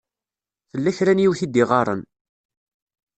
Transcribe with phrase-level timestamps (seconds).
[0.71, 2.01] Tella kra n yiwet i d-iɣaṛen.